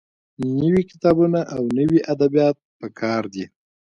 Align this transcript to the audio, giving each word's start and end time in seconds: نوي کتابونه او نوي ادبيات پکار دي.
نوي 0.59 0.83
کتابونه 0.91 1.39
او 1.55 1.63
نوي 1.77 1.99
ادبيات 2.13 2.55
پکار 2.79 3.23
دي. 3.33 3.45